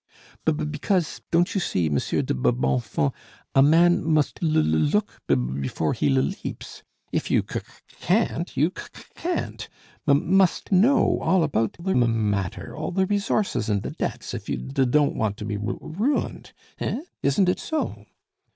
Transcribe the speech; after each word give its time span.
"B 0.45 0.51
because, 0.53 1.21
don't 1.29 1.53
you 1.53 1.61
see, 1.61 1.87
Monsieur 1.87 2.23
de 2.23 2.33
B 2.33 2.49
Bonfons, 2.49 3.11
a 3.53 3.61
man 3.61 4.03
must 4.03 4.39
l 4.41 4.57
l 4.57 4.63
look 4.63 5.21
b 5.27 5.35
b 5.35 5.61
before 5.61 5.93
he 5.93 6.07
l 6.07 6.23
leaps. 6.23 6.81
If 7.11 7.29
you 7.29 7.43
c 7.47 7.59
c 7.59 7.65
can't, 7.99 8.57
you 8.57 8.71
c 8.75 8.83
c 8.95 9.03
can't. 9.13 9.69
M 10.07 10.17
m 10.17 10.37
must 10.37 10.71
know 10.71 11.19
all 11.21 11.43
about 11.43 11.73
the 11.73 11.91
m 11.91 12.01
m 12.01 12.31
matter, 12.31 12.75
all 12.75 12.89
the 12.91 13.05
resources 13.05 13.69
and 13.69 13.83
the 13.83 13.91
debts, 13.91 14.33
if 14.33 14.49
you 14.49 14.57
d 14.57 14.71
d 14.73 14.85
don't 14.85 15.13
want 15.15 15.37
to 15.37 15.45
be 15.45 15.55
r 15.57 15.69
r 15.79 15.89
ruined. 15.89 16.51
Hein? 16.79 17.03
isn't 17.21 17.47
it 17.47 17.59
so?" 17.59 18.07